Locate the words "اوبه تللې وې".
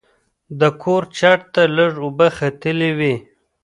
2.05-3.15